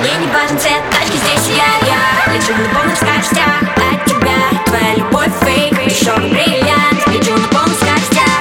Мне 0.00 0.16
не 0.16 0.26
важен 0.28 0.58
цвет 0.58 0.80
тачки, 0.90 1.18
здесь 1.18 1.58
я, 1.58 1.86
я. 1.86 2.32
Лечу 2.32 2.54
на 2.54 2.74
полных 2.74 2.96
скоростях 2.96 3.60
от 3.76 4.04
тебя 4.06 4.32
Твоя 4.64 4.94
любовь 4.94 5.28
фейк, 5.42 5.74
дешевый 5.84 6.30
бриллиант. 6.30 7.06
Лечу 7.08 7.36
на 7.36 7.46
полных 7.48 7.76
скоростях. 7.76 8.40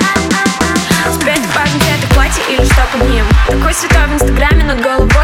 Тебе 1.19 1.33
так 1.35 1.56
важен 1.58 1.81
цвет 1.81 2.01
их 2.01 2.10
платья 2.12 2.44
или 2.47 2.63
что 2.63 2.87
под 2.94 3.10
ним? 3.10 3.26
Такой 3.46 3.74
святой 3.74 4.08
в 4.08 4.13
инстаграме 4.13 4.63
над 4.63 4.79
головой 4.79 5.19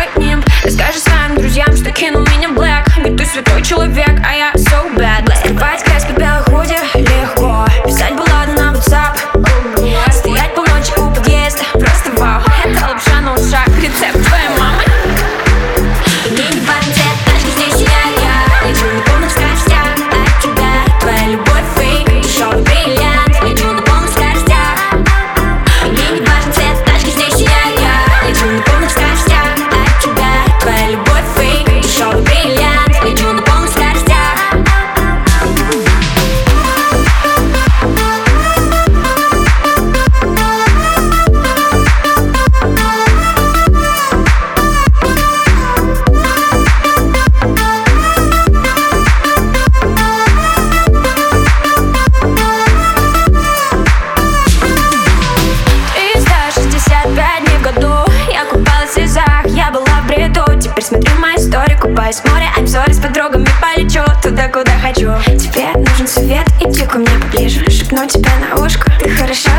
смотрю 60.86 61.16
мои 61.20 61.36
истории, 61.36 61.76
купаюсь 61.82 62.18
в 62.18 62.32
море 62.32 62.46
Обзоры 62.56 62.94
с 62.94 63.00
подругами 63.00 63.48
полечу 63.60 64.04
туда, 64.22 64.48
куда 64.50 64.72
хочу. 64.80 65.12
Тебе 65.38 65.72
нужен 65.74 66.08
совет, 66.08 66.48
иди 66.62 66.86
ко 66.86 67.00
мне 67.00 67.10
поближе 67.20 67.70
Шепну 67.72 68.08
тебе 68.08 68.30
на 68.40 68.64
ушко, 68.64 68.92
ты 69.02 69.10
хорошо 69.10 69.50